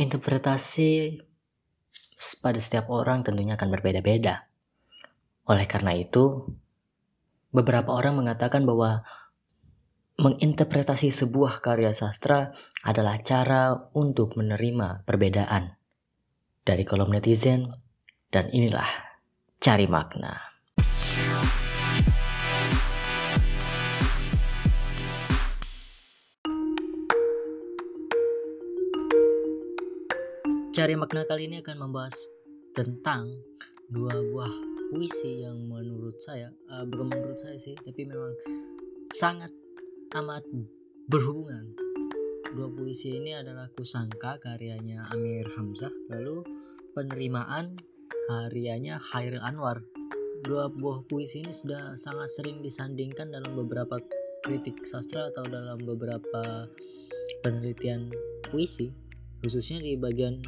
Interpretasi 0.00 1.20
pada 2.40 2.56
setiap 2.56 2.88
orang 2.88 3.20
tentunya 3.20 3.60
akan 3.60 3.68
berbeda-beda. 3.68 4.48
Oleh 5.44 5.68
karena 5.68 5.92
itu, 5.92 6.48
beberapa 7.52 7.92
orang 7.92 8.16
mengatakan 8.16 8.64
bahwa 8.64 9.04
menginterpretasi 10.16 11.12
sebuah 11.12 11.60
karya 11.60 11.92
sastra 11.92 12.56
adalah 12.80 13.20
cara 13.20 13.92
untuk 13.92 14.40
menerima 14.40 15.04
perbedaan. 15.04 15.76
Dari 16.64 16.84
kolom 16.88 17.12
netizen, 17.12 17.68
dan 18.32 18.48
inilah 18.56 18.88
cari 19.60 19.84
makna. 19.84 20.40
Cari 30.70 30.94
makna 30.94 31.26
kali 31.26 31.50
ini 31.50 31.66
akan 31.66 31.82
membahas 31.82 32.14
tentang 32.78 33.26
dua 33.90 34.14
buah 34.30 34.54
puisi 34.94 35.42
yang 35.42 35.66
menurut 35.66 36.14
saya 36.22 36.54
uh, 36.70 36.86
bukan 36.86 37.10
menurut 37.10 37.42
saya 37.42 37.58
sih 37.58 37.74
tapi 37.74 38.06
memang 38.06 38.30
sangat 39.10 39.50
amat 40.14 40.46
berhubungan. 41.10 41.74
Dua 42.54 42.70
puisi 42.70 43.18
ini 43.18 43.34
adalah 43.34 43.66
Kusangka 43.74 44.38
karyanya 44.38 45.10
Amir 45.10 45.50
Hamzah 45.58 45.90
lalu 46.06 46.46
penerimaan 46.94 47.74
karyanya 48.30 49.02
Khairil 49.02 49.42
Anwar. 49.42 49.82
Dua 50.46 50.70
buah 50.70 51.02
puisi 51.10 51.42
ini 51.42 51.50
sudah 51.50 51.98
sangat 51.98 52.30
sering 52.30 52.62
disandingkan 52.62 53.34
dalam 53.34 53.58
beberapa 53.58 53.98
kritik 54.46 54.86
sastra 54.86 55.34
atau 55.34 55.42
dalam 55.50 55.82
beberapa 55.82 56.70
penelitian 57.42 58.14
puisi 58.54 59.09
khususnya 59.40 59.80
di 59.80 59.96
bagian 59.96 60.40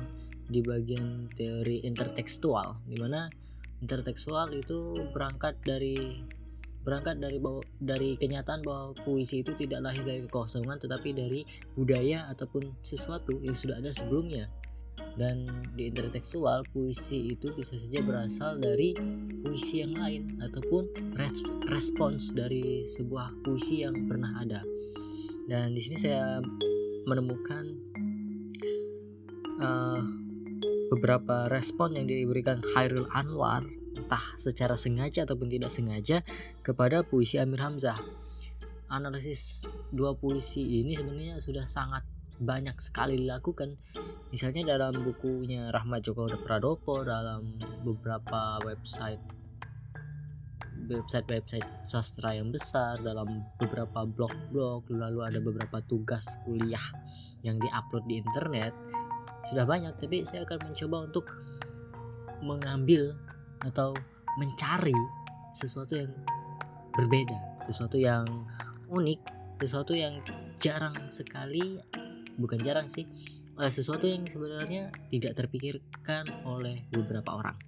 di 0.52 0.60
bagian 0.60 1.32
teori 1.36 1.80
intertekstual 1.84 2.76
di 2.86 2.96
mana 3.00 3.32
intertekstual 3.82 4.54
itu 4.54 4.94
berangkat 5.10 5.58
dari 5.66 6.22
berangkat 6.82 7.22
dari 7.22 7.38
bahwa, 7.38 7.62
dari 7.78 8.18
kenyataan 8.18 8.62
bahwa 8.66 8.94
puisi 9.06 9.42
itu 9.42 9.54
tidak 9.54 9.86
lahir 9.86 10.02
dari 10.02 10.20
kekosongan 10.26 10.82
tetapi 10.82 11.14
dari 11.14 11.46
budaya 11.78 12.26
ataupun 12.30 12.74
sesuatu 12.82 13.38
yang 13.42 13.54
sudah 13.54 13.78
ada 13.78 13.94
sebelumnya. 13.94 14.50
Dan 15.16 15.44
di 15.76 15.92
intertekstual 15.92 16.64
puisi 16.72 17.36
itu 17.36 17.52
bisa 17.52 17.76
saja 17.76 18.00
berasal 18.00 18.60
dari 18.60 18.96
puisi 19.44 19.84
yang 19.84 19.94
lain 19.96 20.40
ataupun 20.40 20.88
respons 21.68 22.32
dari 22.32 22.84
sebuah 22.84 23.30
puisi 23.44 23.84
yang 23.84 24.08
pernah 24.08 24.32
ada. 24.40 24.60
Dan 25.48 25.76
di 25.76 25.80
sini 25.84 25.96
saya 26.00 26.40
menemukan 27.04 27.76
uh, 29.62 30.02
beberapa 30.92 31.48
respon 31.48 31.96
yang 31.96 32.10
diberikan 32.10 32.60
Khairul 32.74 33.08
Anwar 33.14 33.64
entah 33.96 34.24
secara 34.36 34.76
sengaja 34.76 35.24
ataupun 35.24 35.48
tidak 35.48 35.70
sengaja 35.72 36.20
kepada 36.60 37.06
puisi 37.06 37.38
Amir 37.40 37.62
Hamzah. 37.62 37.96
Analisis 38.92 39.72
dua 39.88 40.12
puisi 40.12 40.84
ini 40.84 40.92
sebenarnya 40.92 41.40
sudah 41.40 41.64
sangat 41.64 42.04
banyak 42.42 42.74
sekali 42.82 43.22
dilakukan 43.22 43.78
misalnya 44.34 44.74
dalam 44.74 44.98
bukunya 45.06 45.70
Rahmat 45.70 46.02
Joko 46.02 46.26
Pradopo 46.42 47.06
dalam 47.06 47.54
beberapa 47.86 48.58
website 48.66 49.22
website-website 50.90 51.64
sastra 51.86 52.34
yang 52.34 52.50
besar 52.50 52.98
dalam 52.98 53.46
beberapa 53.62 54.02
blog-blog 54.02 54.90
lalu 54.90 55.20
ada 55.22 55.38
beberapa 55.38 55.78
tugas 55.86 56.36
kuliah 56.42 56.82
yang 57.46 57.62
diupload 57.62 58.02
di 58.10 58.18
internet 58.18 58.74
sudah 59.42 59.66
banyak 59.66 59.94
tapi 59.98 60.22
saya 60.22 60.46
akan 60.46 60.70
mencoba 60.70 60.96
untuk 61.10 61.26
mengambil 62.42 63.14
atau 63.62 63.94
mencari 64.38 64.96
sesuatu 65.54 65.98
yang 65.98 66.10
berbeda 66.94 67.38
sesuatu 67.66 67.98
yang 67.98 68.26
unik 68.90 69.20
sesuatu 69.62 69.94
yang 69.94 70.18
jarang 70.58 70.94
sekali 71.10 71.78
bukan 72.38 72.58
jarang 72.62 72.90
sih 72.90 73.06
eh, 73.58 73.70
sesuatu 73.70 74.08
yang 74.08 74.26
sebenarnya 74.26 74.90
tidak 75.12 75.38
terpikirkan 75.38 76.24
oleh 76.42 76.82
beberapa 76.90 77.30
orang. 77.36 77.58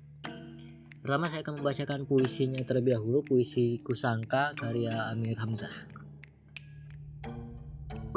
Pertama 1.05 1.29
saya 1.29 1.45
akan 1.45 1.61
membacakan 1.61 2.09
puisinya 2.09 2.65
terlebih 2.65 2.97
dahulu 2.97 3.21
puisi 3.21 3.77
Kusangka 3.85 4.57
karya 4.57 5.13
Amir 5.13 5.37
Hamzah. 5.37 5.73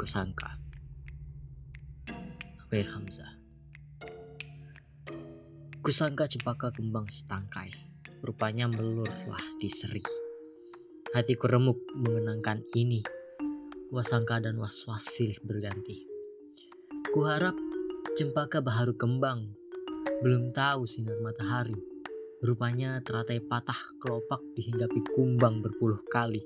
Kusangka. 0.00 0.56
Amir 2.64 2.88
Hamzah 2.88 3.37
Kusangka 5.78 6.26
cempaka 6.26 6.74
kembang 6.74 7.06
setangkai, 7.06 7.70
rupanya 8.26 8.66
melurlah 8.66 9.38
di 9.62 9.70
seri. 9.70 10.02
Hatiku 11.14 11.46
remuk 11.46 11.78
mengenangkan 11.94 12.66
ini, 12.74 13.06
wasangka 13.94 14.42
dan 14.42 14.58
was-was 14.58 15.06
silih 15.06 15.38
berganti. 15.46 16.02
Kuharap 17.14 17.54
cempaka 18.18 18.58
baharu 18.58 18.98
kembang, 18.98 19.54
belum 20.26 20.50
tahu 20.50 20.82
sinar 20.82 21.22
matahari. 21.22 21.78
Rupanya 22.42 22.98
teratai 22.98 23.38
patah 23.38 23.78
kelopak 24.02 24.42
dihinggapi 24.58 25.14
kumbang 25.14 25.62
berpuluh 25.62 26.02
kali. 26.10 26.42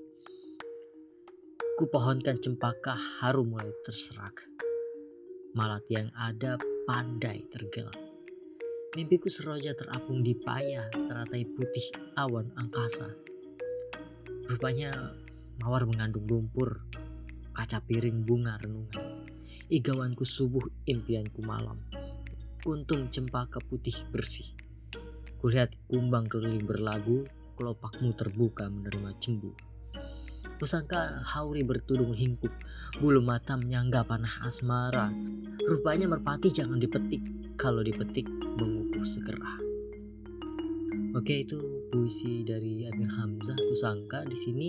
Kupohonkan 1.80 2.36
cempaka 2.36 3.00
harum 3.24 3.56
mulai 3.56 3.72
terserak. 3.80 4.44
Malat 5.56 5.88
yang 5.88 6.12
ada 6.16 6.60
pandai 6.84 7.48
tergelap 7.48 8.01
Mimpiku 8.92 9.32
seroja 9.32 9.72
terapung 9.72 10.20
di 10.20 10.36
payah 10.36 10.84
teratai 10.92 11.48
putih 11.48 11.96
awan 12.12 12.52
angkasa. 12.60 13.08
Rupanya 14.44 14.92
mawar 15.64 15.88
mengandung 15.88 16.28
lumpur, 16.28 16.84
kaca 17.56 17.80
piring 17.88 18.20
bunga 18.28 18.60
renungan. 18.60 19.24
Igawanku 19.72 20.28
subuh 20.28 20.68
impianku 20.84 21.40
malam. 21.40 21.80
Kuntum 22.60 23.08
cempaka 23.08 23.64
putih 23.64 23.96
bersih. 24.12 24.52
Kulihat 25.40 25.72
kumbang 25.88 26.28
keliling 26.28 26.68
berlagu, 26.68 27.24
kelopakmu 27.56 28.12
terbuka 28.12 28.68
menerima 28.68 29.16
cembu. 29.16 29.56
Kusangka 30.60 31.24
hauri 31.32 31.64
bertudung 31.64 32.12
hingkup, 32.12 32.52
bulu 33.00 33.24
mata 33.24 33.56
menyangga 33.56 34.04
panah 34.04 34.44
asmara. 34.44 35.08
Rupanya 35.64 36.12
merpati 36.12 36.52
jangan 36.52 36.76
dipetik, 36.76 37.24
kalau 37.56 37.84
dipetik 37.84 38.28
mengukuh 38.58 39.04
segera. 39.04 39.60
Oke 41.12 41.44
itu 41.44 41.88
puisi 41.92 42.40
dari 42.40 42.88
Amir 42.88 43.12
Hamzah. 43.12 43.56
Kusangka 43.68 44.24
di 44.24 44.36
sini 44.36 44.68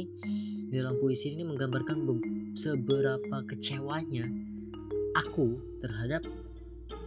dalam 0.71 0.99
puisi 0.99 1.31
ini 1.31 1.47
menggambarkan 1.47 2.03
seberapa 2.57 3.47
kecewanya 3.47 4.27
aku 5.15 5.55
terhadap 5.79 6.27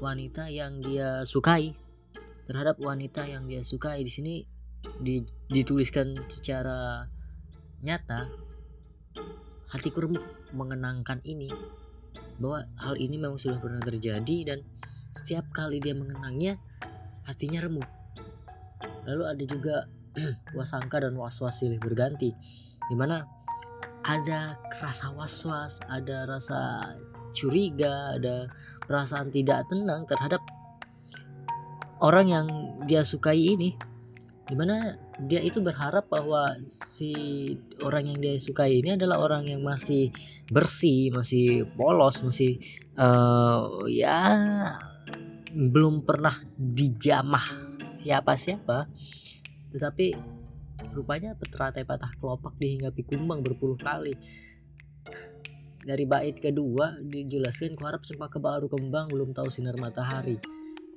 wanita 0.01 0.49
yang 0.49 0.81
dia 0.81 1.25
sukai. 1.29 1.77
Terhadap 2.49 2.81
wanita 2.81 3.29
yang 3.29 3.45
dia 3.45 3.61
sukai. 3.61 4.01
Di 4.01 4.13
sini 4.13 4.35
dituliskan 5.53 6.17
secara 6.33 7.05
nyata 7.85 8.33
hatiku 9.69 10.09
remuk 10.09 10.25
mengenangkan 10.57 11.21
ini 11.27 11.51
bahwa 12.41 12.65
hal 12.81 12.95
ini 12.97 13.21
memang 13.21 13.41
sudah 13.41 13.59
pernah 13.61 13.81
terjadi 13.83 14.37
dan 14.55 14.59
setiap 15.17 15.49
kali 15.57 15.81
dia 15.81 15.97
mengenangnya 15.97 16.61
hatinya 17.25 17.65
remuk. 17.65 17.89
Lalu 19.09 19.23
ada 19.25 19.45
juga 19.49 19.77
wasangka 20.57 21.03
dan 21.03 21.17
waswas 21.17 21.61
silih 21.61 21.81
berganti 21.81 22.37
di 22.87 22.95
mana 22.95 23.27
ada 24.07 24.55
rasa 24.79 25.11
waswas 25.11 25.83
ada 25.91 26.31
rasa 26.31 26.95
curiga 27.35 28.15
ada 28.15 28.47
perasaan 28.87 29.35
tidak 29.35 29.67
tenang 29.67 30.07
terhadap 30.07 30.39
orang 32.01 32.27
yang 32.31 32.47
dia 32.87 33.03
sukai 33.03 33.57
ini. 33.57 33.75
Di 34.47 34.55
mana 34.55 34.95
dia 35.27 35.43
itu 35.43 35.59
berharap 35.59 36.07
bahwa 36.07 36.55
si 36.63 37.11
orang 37.83 38.07
yang 38.15 38.19
dia 38.23 38.39
sukai 38.39 38.79
ini 38.79 38.95
adalah 38.95 39.19
orang 39.19 39.51
yang 39.51 39.67
masih 39.67 40.15
bersih 40.55 41.11
masih 41.11 41.67
polos 41.75 42.23
masih 42.23 42.63
uh, 42.95 43.83
ya 43.91 44.23
belum 45.57 46.05
pernah 46.05 46.37
dijamah 46.61 47.81
siapa-siapa. 47.81 48.85
Tetapi 49.73 50.07
rupanya 50.93 51.33
teratai 51.33 51.89
patah 51.89 52.13
kelopak 52.21 52.61
dihinggapi 52.61 53.09
kumbang 53.09 53.41
berpuluh 53.41 53.81
kali. 53.81 54.13
Dari 55.87 56.05
bait 56.05 56.37
kedua 56.37 57.01
dijelaskan 57.01 57.79
kuharap 57.79 58.05
ke 58.05 58.39
baru 58.43 58.69
kembang 58.69 59.09
belum 59.09 59.33
tahu 59.33 59.49
sinar 59.49 59.81
matahari. 59.81 60.37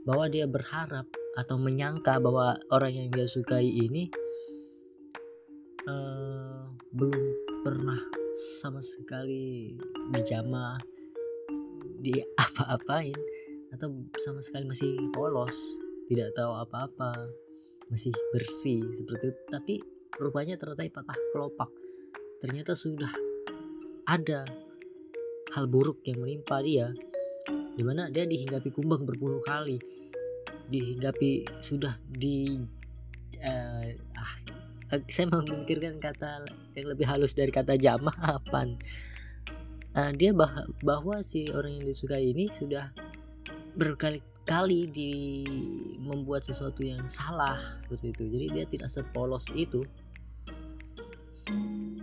Bahwa 0.04 0.28
dia 0.28 0.44
berharap 0.44 1.08
atau 1.40 1.56
menyangka 1.56 2.20
bahwa 2.20 2.60
orang 2.74 3.00
yang 3.00 3.08
dia 3.16 3.30
sukai 3.30 3.64
ini 3.64 4.12
uh, 5.88 6.68
belum 6.92 7.24
pernah 7.64 8.02
sama 8.60 8.82
sekali 8.82 9.78
dijamah 10.12 10.76
di 12.02 12.18
apa-apain 12.44 13.38
atau 13.69 13.94
sama 14.21 14.42
sekali 14.42 14.66
masih 14.66 14.98
polos 15.13 15.56
tidak 16.10 16.33
tahu 16.33 16.57
apa-apa 16.57 17.30
masih 17.89 18.13
bersih 18.33 18.81
seperti 18.98 19.33
itu. 19.33 19.42
Tapi 19.50 19.74
rupanya 20.18 20.56
ternyata 20.57 21.01
patah 21.01 21.18
kelopak. 21.33 21.69
Ternyata 22.39 22.74
sudah 22.77 23.12
ada 24.10 24.45
hal 25.54 25.66
buruk 25.69 26.01
yang 26.06 26.21
menimpa 26.21 26.62
dia. 26.66 26.94
Di 27.50 27.83
mana 27.86 28.10
dia 28.10 28.25
dihinggapi 28.25 28.74
kumbang 28.74 29.06
berpuluh 29.06 29.42
kali. 29.45 29.77
Dihinggapi 30.69 31.62
sudah 31.62 31.98
di 32.10 32.62
uh, 33.42 33.86
ah, 34.18 34.33
saya 35.10 35.30
memikirkan 35.30 35.98
kata 36.01 36.45
yang 36.77 36.89
lebih 36.89 37.06
halus 37.10 37.33
dari 37.38 37.50
kata 37.54 37.77
jamah 37.77 38.13
apa 38.42 38.77
uh, 39.98 40.12
dia 40.13 40.33
bah 40.33 40.65
bahwa 40.86 41.22
si 41.25 41.50
orang 41.54 41.81
yang 41.81 41.86
disukai 41.89 42.33
ini 42.33 42.50
sudah 42.54 42.94
berkali-kali 43.80 44.92
di 44.92 45.14
membuat 46.04 46.44
sesuatu 46.44 46.84
yang 46.84 47.00
salah 47.08 47.56
seperti 47.80 48.12
itu. 48.12 48.24
Jadi 48.28 48.46
dia 48.52 48.66
tidak 48.68 48.92
sepolos 48.92 49.48
itu. 49.56 49.80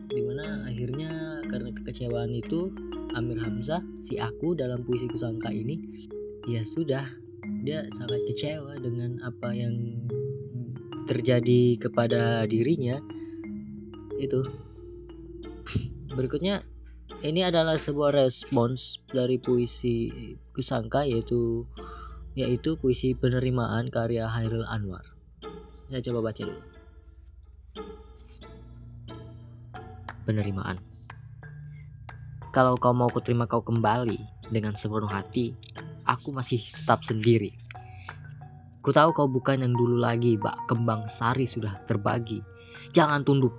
Di 0.09 0.23
mana 0.25 0.65
akhirnya 0.65 1.45
karena 1.53 1.69
kekecewaan 1.77 2.33
itu 2.33 2.73
Amir 3.13 3.37
Hamzah 3.45 3.85
si 4.01 4.17
aku 4.17 4.57
dalam 4.57 4.81
puisi 4.89 5.05
kusangka 5.05 5.53
ini 5.53 5.77
ya 6.49 6.65
sudah 6.65 7.05
dia 7.63 7.85
sangat 7.93 8.25
kecewa 8.25 8.81
dengan 8.81 9.21
apa 9.21 9.53
yang 9.53 9.77
terjadi 11.05 11.77
kepada 11.77 12.49
dirinya. 12.49 12.97
Itu. 14.17 14.49
Berikutnya 16.17 16.65
ini 17.25 17.41
adalah 17.41 17.81
sebuah 17.81 18.13
respons 18.13 19.01
dari 19.09 19.41
puisi 19.41 20.13
Kusangka 20.53 21.09
yaitu 21.09 21.65
yaitu 22.37 22.77
puisi 22.77 23.17
penerimaan 23.17 23.89
karya 23.89 24.29
Hairul 24.29 24.69
Anwar. 24.69 25.05
Saya 25.89 26.05
coba 26.05 26.29
baca 26.29 26.43
dulu. 26.45 26.63
Penerimaan. 30.29 30.77
Kalau 32.53 32.77
kau 32.77 32.93
mau 32.93 33.09
kuterima 33.09 33.49
kau 33.49 33.65
kembali 33.65 34.21
dengan 34.53 34.77
sepenuh 34.77 35.09
hati, 35.09 35.57
aku 36.05 36.35
masih 36.37 36.61
tetap 36.61 37.05
sendiri. 37.07 37.57
Ku 38.85 38.93
tahu 38.93 39.17
kau 39.17 39.29
bukan 39.29 39.65
yang 39.65 39.73
dulu 39.73 39.97
lagi, 39.97 40.37
Bak 40.37 40.69
Kembang 40.69 41.09
Sari 41.09 41.49
sudah 41.49 41.81
terbagi. 41.89 42.45
Jangan 42.93 43.25
tunduk 43.25 43.55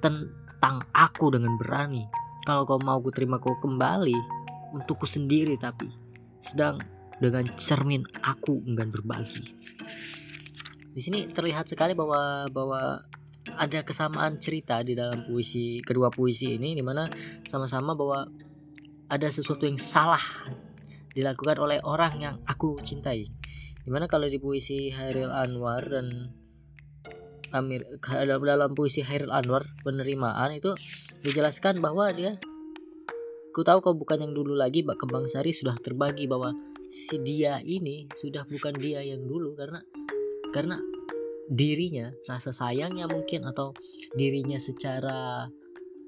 tentang 0.00 0.86
aku 0.94 1.34
dengan 1.34 1.58
berani 1.60 2.08
kalau 2.48 2.64
kau 2.64 2.80
mau 2.80 2.96
ku 3.04 3.12
terima 3.12 3.36
kau 3.36 3.60
kembali 3.60 4.16
untukku 4.72 5.04
sendiri 5.04 5.60
tapi 5.60 5.92
sedang 6.40 6.80
dengan 7.20 7.44
cermin 7.60 8.08
aku 8.24 8.64
enggan 8.64 8.88
berbagi. 8.88 9.44
Di 10.96 11.00
sini 11.04 11.28
terlihat 11.28 11.68
sekali 11.68 11.92
bahwa 11.92 12.48
bahwa 12.48 13.04
ada 13.52 13.84
kesamaan 13.84 14.40
cerita 14.40 14.80
di 14.80 14.96
dalam 14.96 15.28
puisi 15.28 15.84
kedua 15.84 16.08
puisi 16.08 16.56
ini 16.56 16.72
di 16.72 16.80
mana 16.80 17.04
sama-sama 17.44 17.92
bahwa 17.92 18.24
ada 19.12 19.28
sesuatu 19.28 19.68
yang 19.68 19.76
salah 19.76 20.20
dilakukan 21.12 21.60
oleh 21.60 21.84
orang 21.84 22.16
yang 22.16 22.36
aku 22.48 22.80
cintai. 22.80 23.28
Di 23.84 23.90
mana 23.92 24.08
kalau 24.08 24.24
di 24.24 24.40
puisi 24.40 24.88
Hairil 24.88 25.32
Anwar 25.32 25.84
dan 25.84 26.32
Amir 27.52 27.84
dalam 28.44 28.76
puisi 28.76 29.00
Hairil 29.00 29.32
Anwar 29.32 29.64
penerimaan 29.80 30.52
itu 30.56 30.76
dijelaskan 31.24 31.80
bahwa 31.80 32.12
dia 32.12 32.36
ku 33.58 33.66
tahu 33.66 33.82
kau 33.82 33.96
bukan 33.96 34.22
yang 34.22 34.32
dulu 34.38 34.54
lagi 34.54 34.86
Mbak 34.86 35.02
Kembang 35.02 35.26
Sari 35.26 35.50
sudah 35.50 35.74
terbagi 35.82 36.30
bahwa 36.30 36.54
si 36.86 37.18
dia 37.20 37.58
ini 37.60 38.06
sudah 38.14 38.46
bukan 38.46 38.76
dia 38.78 39.02
yang 39.02 39.26
dulu. 39.26 39.58
Karena 39.58 39.82
karena 40.54 40.78
dirinya 41.48 42.12
rasa 42.28 42.54
sayangnya 42.54 43.08
mungkin 43.08 43.48
atau 43.48 43.74
dirinya 44.14 44.60
secara 44.60 45.48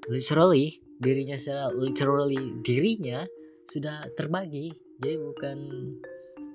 literally 0.07 0.79
dirinya 1.01 1.35
secara 1.35 1.73
literally 1.75 2.55
dirinya 2.63 3.27
sudah 3.67 4.07
terbagi. 4.15 4.71
Jadi 5.01 5.17
bukan 5.17 5.57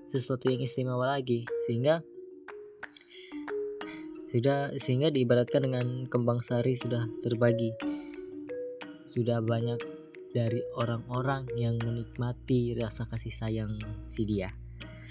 sesuatu 0.07 0.49
yang 0.49 0.63
istimewa 0.63 1.19
lagi. 1.19 1.45
Sehingga 1.67 2.01
sudah 4.31 4.75
sehingga 4.79 5.15
diibaratkan 5.15 5.71
dengan 5.71 5.87
kembang 6.11 6.43
sari 6.43 6.75
sudah 6.75 7.07
terbagi. 7.23 7.71
Sudah 9.07 9.39
banyak 9.39 9.79
dari 10.35 10.61
orang-orang 10.77 11.49
yang 11.57 11.79
menikmati 11.81 12.77
rasa 12.77 13.07
kasih 13.09 13.33
sayang 13.33 13.73
si 14.11 14.27
dia. 14.29 14.53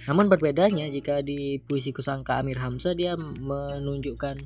Namun 0.05 0.29
berbedanya 0.29 0.85
jika 0.85 1.25
di 1.25 1.57
puisi 1.57 1.89
kusangka 1.89 2.37
Amir 2.37 2.61
Hamzah 2.61 2.93
dia 2.93 3.17
menunjukkan 3.17 4.37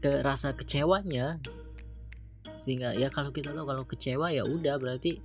ke 0.00 0.12
rasa 0.24 0.56
kecewanya. 0.56 1.36
Sehingga 2.56 2.96
ya 2.96 3.12
kalau 3.12 3.34
kita 3.34 3.52
tahu 3.52 3.68
kalau 3.68 3.84
kecewa 3.84 4.32
ya 4.32 4.48
udah 4.48 4.80
berarti 4.80 5.20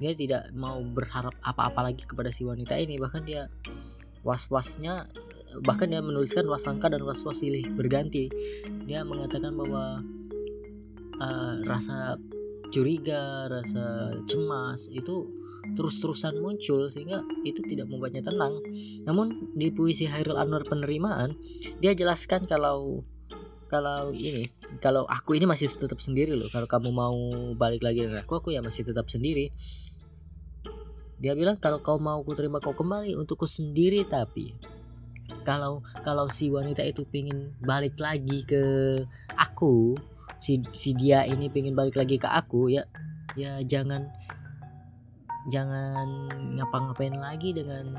dia 0.00 0.12
tidak 0.16 0.48
mau 0.56 0.80
berharap 0.80 1.36
apa-apa 1.44 1.92
lagi 1.92 2.04
kepada 2.04 2.28
si 2.28 2.44
wanita 2.44 2.76
ini. 2.76 3.00
Bahkan 3.00 3.22
dia 3.24 3.48
was-wasnya 4.20 5.08
bahkan 5.66 5.90
dia 5.90 6.00
menuliskan 6.02 6.46
wasangka 6.46 6.90
dan 6.90 7.02
was-was 7.02 7.42
silih 7.42 7.66
berganti. 7.74 8.30
Dia 8.86 9.02
mengatakan 9.02 9.54
bahwa 9.58 10.04
uh, 11.20 11.54
rasa 11.66 12.16
curiga 12.70 13.50
rasa 13.50 14.14
cemas 14.30 14.86
itu 14.90 15.26
terus-terusan 15.76 16.40
muncul 16.40 16.88
sehingga 16.88 17.22
itu 17.44 17.60
tidak 17.66 17.90
membuatnya 17.90 18.24
tenang. 18.24 18.62
Namun 19.04 19.52
di 19.54 19.70
puisi 19.70 20.08
Hairul 20.08 20.38
Anwar 20.38 20.64
penerimaan 20.64 21.36
dia 21.78 21.92
jelaskan 21.92 22.48
kalau 22.48 23.04
kalau 23.70 24.10
ini 24.10 24.50
kalau 24.82 25.06
aku 25.06 25.38
ini 25.38 25.46
masih 25.46 25.70
tetap 25.70 26.02
sendiri 26.02 26.34
loh. 26.34 26.50
Kalau 26.50 26.66
kamu 26.66 26.90
mau 26.90 27.18
balik 27.54 27.86
lagi 27.86 28.06
dengan 28.06 28.24
aku 28.24 28.40
aku 28.40 28.48
ya 28.54 28.64
masih 28.64 28.86
tetap 28.86 29.06
sendiri. 29.06 29.54
Dia 31.20 31.36
bilang 31.36 31.60
kalau 31.60 31.84
kau 31.84 32.00
mau 32.00 32.24
ku 32.24 32.32
terima 32.32 32.64
kau 32.64 32.72
kembali 32.72 33.12
untukku 33.12 33.44
sendiri 33.44 34.08
tapi 34.08 34.56
kalau 35.46 35.84
kalau 36.02 36.26
si 36.26 36.50
wanita 36.50 36.84
itu 36.84 37.06
pingin 37.08 37.54
balik 37.64 37.96
lagi 37.98 38.42
ke 38.44 38.62
aku 39.36 39.94
si 40.40 40.62
si 40.72 40.96
dia 40.96 41.26
ini 41.26 41.52
pingin 41.52 41.76
balik 41.76 41.96
lagi 41.98 42.16
ke 42.16 42.28
aku 42.28 42.72
ya 42.72 42.84
ya 43.38 43.62
jangan 43.62 44.08
jangan 45.48 46.28
ngapa-ngapain 46.58 47.16
lagi 47.16 47.56
dengan 47.56 47.96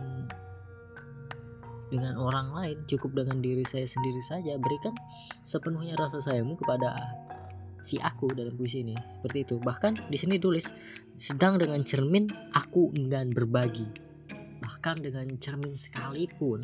dengan 1.91 2.15
orang 2.15 2.55
lain. 2.55 2.77
Cukup 2.87 3.13
dengan 3.13 3.43
diri 3.43 3.67
saya 3.67 3.83
sendiri 3.83 4.23
saja. 4.23 4.55
Berikan 4.57 4.95
sepenuhnya 5.43 6.00
rasa 6.00 6.23
sayangmu 6.23 6.55
kepada 6.57 6.95
si 7.83 8.00
aku 8.00 8.31
dalam 8.31 8.55
puisi 8.55 8.81
ini. 8.81 8.95
Seperti 9.19 9.43
itu. 9.43 9.55
Bahkan 9.59 10.07
di 10.07 10.17
sini 10.17 10.39
tulis 10.39 10.71
sedang 11.19 11.59
dengan 11.59 11.83
cermin 11.83 12.31
aku 12.55 12.95
enggan 12.95 13.35
berbagi. 13.35 13.85
Bahkan 14.63 15.03
dengan 15.03 15.27
cermin 15.38 15.75
sekalipun 15.75 16.63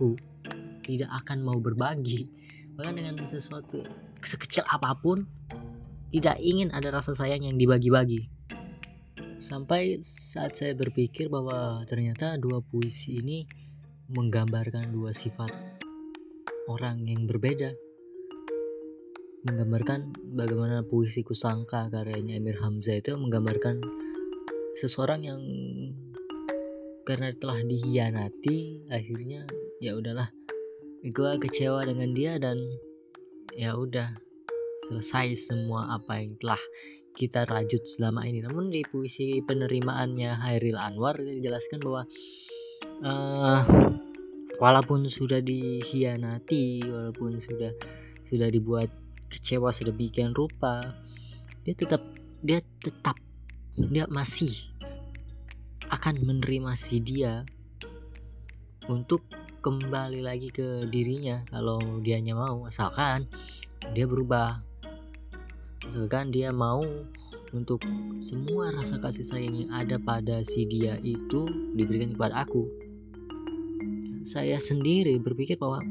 aku 0.00 0.16
tidak 0.80 1.12
akan 1.12 1.44
mau 1.44 1.60
berbagi. 1.60 2.24
Bahkan 2.80 2.96
dengan 2.96 3.20
sesuatu 3.28 3.84
sekecil 4.24 4.64
apa 4.64 4.96
pun 4.96 5.28
tidak 6.08 6.40
ingin 6.40 6.72
ada 6.72 6.88
rasa 6.88 7.12
sayang 7.12 7.44
yang 7.44 7.60
dibagi-bagi. 7.60 8.24
Sampai 9.36 10.00
saat 10.00 10.56
saya 10.56 10.72
berpikir 10.72 11.28
bahwa 11.28 11.84
ternyata 11.84 12.40
dua 12.40 12.64
puisi 12.64 13.20
ini 13.20 13.44
menggambarkan 14.08 14.88
dua 14.88 15.12
sifat 15.12 15.52
orang 16.72 17.04
yang 17.04 17.28
berbeda. 17.28 17.76
Menggambarkan 19.44 20.16
bagaimana 20.32 20.80
puisi 20.80 21.20
kusangka 21.20 21.92
karyanya 21.92 22.40
Emir 22.40 22.56
Hamzah 22.56 23.04
itu 23.04 23.12
menggambarkan 23.20 23.84
seseorang 24.80 25.28
yang 25.28 25.40
karena 27.10 27.34
telah 27.34 27.58
dihianati 27.66 28.86
akhirnya 28.86 29.42
ya 29.82 29.98
udahlah 29.98 30.30
gue 31.02 31.32
kecewa 31.42 31.82
dengan 31.82 32.14
dia 32.14 32.38
dan 32.38 32.62
ya 33.58 33.74
udah 33.74 34.14
selesai 34.86 35.50
semua 35.50 35.98
apa 35.98 36.22
yang 36.22 36.38
telah 36.38 36.60
kita 37.18 37.44
rajut 37.44 37.82
selama 37.84 38.24
ini. 38.24 38.40
Namun 38.40 38.70
di 38.70 38.86
puisi 38.86 39.42
penerimaannya 39.42 40.40
Hairil 40.40 40.78
Anwar 40.78 41.18
dijelaskan 41.18 41.82
bahwa 41.82 42.02
uh, 43.04 43.60
walaupun 44.62 45.08
sudah 45.10 45.42
dihianati 45.42 46.84
walaupun 46.86 47.40
sudah 47.40 47.72
sudah 48.28 48.48
dibuat 48.52 48.92
kecewa 49.32 49.72
sedemikian 49.72 50.36
rupa 50.36 50.84
dia 51.64 51.74
tetap 51.74 52.02
dia 52.44 52.60
tetap 52.84 53.16
dia 53.76 54.04
masih 54.08 54.69
akan 55.90 56.22
menerima 56.22 56.72
si 56.78 57.02
dia 57.02 57.42
untuk 58.86 59.26
kembali 59.60 60.24
lagi 60.24 60.48
ke 60.48 60.86
dirinya 60.88 61.42
kalau 61.50 61.78
dianya 62.00 62.38
mau. 62.38 62.64
Asalkan 62.64 63.26
dia 63.92 64.06
berubah. 64.06 64.62
Asalkan 65.84 66.30
dia 66.30 66.54
mau 66.54 66.80
untuk 67.50 67.82
semua 68.22 68.70
rasa 68.70 69.02
kasih 69.02 69.26
sayang 69.26 69.54
yang 69.66 69.70
ada 69.74 69.98
pada 69.98 70.46
si 70.46 70.64
dia 70.70 70.94
itu 71.02 71.50
diberikan 71.74 72.14
kepada 72.14 72.46
aku. 72.46 72.70
Saya 74.22 74.60
sendiri 74.62 75.18
berpikir 75.18 75.58
bahwa 75.58 75.82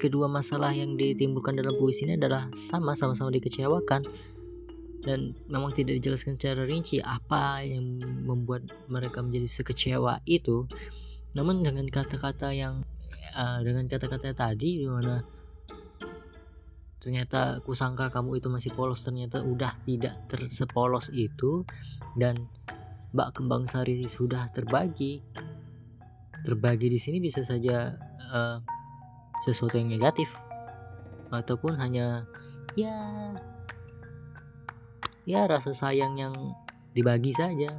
kedua 0.00 0.26
masalah 0.26 0.72
yang 0.72 0.96
ditimbulkan 0.96 1.54
dalam 1.54 1.76
puisi 1.76 2.08
ini 2.08 2.16
adalah 2.16 2.48
sama 2.56 2.96
sama-sama 2.96 3.28
dikecewakan 3.30 4.02
dan 5.02 5.34
memang 5.50 5.74
tidak 5.74 5.98
dijelaskan 5.98 6.38
secara 6.38 6.62
rinci 6.62 7.02
apa 7.02 7.62
yang 7.66 7.98
membuat 8.22 8.66
mereka 8.86 9.18
menjadi 9.22 9.50
sekecewa 9.50 10.22
itu. 10.26 10.66
Namun 11.34 11.66
dengan 11.66 11.86
kata-kata 11.90 12.54
yang 12.54 12.86
uh, 13.34 13.58
dengan 13.60 13.90
kata-kata 13.90 14.32
tadi 14.32 14.84
di 14.84 14.86
mana 14.86 15.22
ternyata 17.02 17.58
kusangka 17.66 18.14
kamu 18.14 18.38
itu 18.38 18.46
masih 18.46 18.70
polos 18.78 19.02
ternyata 19.02 19.42
udah 19.42 19.74
tidak 19.82 20.22
tersepolos 20.30 21.10
itu 21.10 21.66
dan 22.14 22.46
bak 23.10 23.34
kembang 23.34 23.66
sari 23.66 24.06
sudah 24.06 24.46
terbagi 24.54 25.18
terbagi 26.46 26.86
di 26.94 26.98
sini 27.02 27.18
bisa 27.18 27.42
saja 27.42 27.98
uh, 28.30 28.62
sesuatu 29.42 29.82
yang 29.82 29.90
negatif 29.90 30.30
ataupun 31.34 31.74
hanya 31.74 32.22
ya 32.78 32.94
ya 35.28 35.46
rasa 35.46 35.74
sayang 35.74 36.18
yang 36.18 36.34
dibagi 36.92 37.32
saja. 37.34 37.70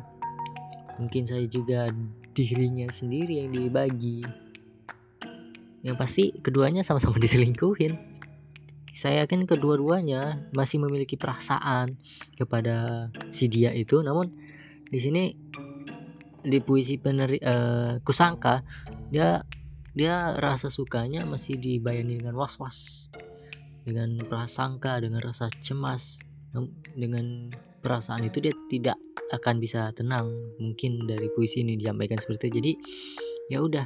Mungkin 1.02 1.26
saya 1.26 1.46
juga 1.50 1.90
dirinya 2.34 2.90
sendiri 2.90 3.44
yang 3.44 3.52
dibagi. 3.54 4.24
Yang 5.84 5.96
pasti 6.00 6.24
keduanya 6.40 6.82
sama-sama 6.86 7.20
diselingkuhin. 7.24 8.00
Saya 8.94 9.26
yakin 9.26 9.50
kedua-duanya 9.50 10.54
masih 10.54 10.78
memiliki 10.78 11.18
perasaan 11.18 11.98
kepada 12.38 13.10
si 13.34 13.50
dia 13.50 13.74
itu. 13.74 14.00
Namun 14.06 14.30
di 14.94 15.00
sini 15.02 15.34
di 16.44 16.60
puisi 16.60 17.00
peneri 17.00 17.40
uh, 17.40 18.04
kusangka 18.04 18.62
dia 19.10 19.48
dia 19.96 20.36
rasa 20.36 20.68
sukanya 20.68 21.24
masih 21.24 21.56
dibayangi 21.56 22.20
dengan 22.20 22.36
was-was 22.36 23.08
dengan 23.88 24.20
prasangka 24.28 25.00
dengan 25.00 25.24
rasa 25.24 25.48
cemas 25.64 26.20
dengan 26.94 27.50
perasaan 27.82 28.30
itu 28.30 28.40
dia 28.40 28.54
tidak 28.70 28.98
akan 29.34 29.58
bisa 29.58 29.90
tenang. 29.98 30.30
Mungkin 30.62 31.10
dari 31.10 31.28
puisi 31.34 31.66
ini 31.66 31.76
disampaikan 31.76 32.22
seperti 32.22 32.50
itu. 32.50 32.58
Jadi 32.62 32.72
ya 33.50 33.60
udah. 33.62 33.86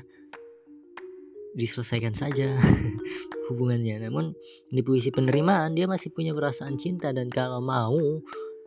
Diselesaikan 1.57 2.13
saja 2.13 2.53
hubungannya. 3.49 4.05
Namun 4.05 4.37
di 4.69 4.81
puisi 4.85 5.09
penerimaan 5.09 5.73
dia 5.73 5.89
masih 5.89 6.13
punya 6.13 6.35
perasaan 6.35 6.77
cinta. 6.77 7.09
Dan 7.09 7.31
kalau 7.33 7.63
mau 7.63 7.97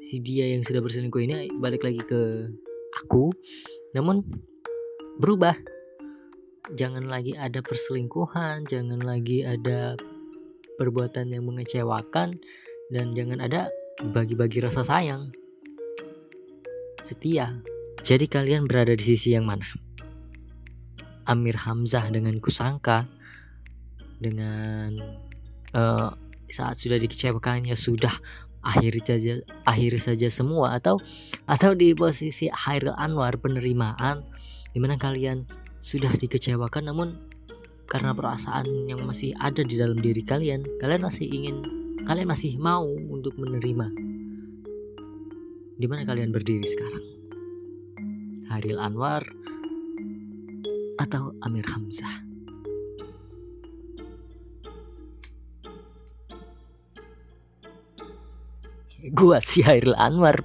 si 0.01 0.19
dia 0.19 0.49
yang 0.51 0.65
sudah 0.65 0.83
berselingkuh 0.83 1.23
ini 1.23 1.53
balik 1.61 1.87
lagi 1.87 2.03
ke 2.03 2.51
aku. 3.05 3.31
Namun 3.95 4.25
berubah. 5.21 5.55
Jangan 6.71 7.11
lagi 7.11 7.35
ada 7.35 7.67
perselingkuhan, 7.67 8.63
jangan 8.71 9.03
lagi 9.03 9.43
ada 9.43 9.99
perbuatan 10.79 11.35
yang 11.35 11.51
mengecewakan, 11.51 12.39
dan 12.95 13.11
jangan 13.11 13.43
ada 13.43 13.67
bagi-bagi 13.99 14.63
rasa 14.63 14.87
sayang. 14.87 15.35
Setia. 17.03 17.61
Jadi 18.01 18.31
kalian 18.31 18.65
berada 18.65 18.97
di 18.97 19.05
sisi 19.05 19.37
yang 19.37 19.45
mana? 19.45 19.67
Amir 21.29 21.59
Hamzah 21.59 22.09
dengan 22.09 22.41
Kusangka 22.41 23.05
dengan 24.21 24.97
uh, 25.77 26.17
saat 26.49 26.77
sudah 26.81 26.97
dikecewakannya 26.97 27.77
sudah 27.77 28.13
akhiri 28.61 29.01
saja 29.01 29.35
akhiri 29.65 29.97
saja 29.97 30.29
semua 30.29 30.77
atau 30.77 31.01
atau 31.49 31.73
di 31.73 31.97
posisi 31.97 32.53
Hairil 32.53 32.93
Anwar 32.97 33.37
penerimaan 33.41 34.21
di 34.75 34.79
mana 34.83 35.01
kalian 35.01 35.49
sudah 35.81 36.13
dikecewakan 36.13 36.93
namun 36.93 37.17
karena 37.91 38.15
perasaan 38.15 38.87
yang 38.87 39.03
masih 39.03 39.35
ada 39.43 39.67
di 39.67 39.75
dalam 39.75 39.99
diri 39.99 40.23
kalian, 40.23 40.63
kalian 40.79 41.03
masih 41.03 41.27
ingin, 41.27 41.67
kalian 42.05 42.29
masih 42.29 42.57
mau 42.57 42.87
untuk 42.87 43.37
menerima. 43.37 43.89
Di 45.81 45.87
mana 45.89 46.05
kalian 46.05 46.33
berdiri 46.33 46.69
sekarang? 46.69 47.05
Haril 48.53 48.77
Anwar 48.77 49.25
atau 51.01 51.33
Amir 51.45 51.65
Hamzah? 51.65 52.29
Gua 59.17 59.41
si 59.41 59.65
Haril 59.65 59.97
Anwar. 59.97 60.45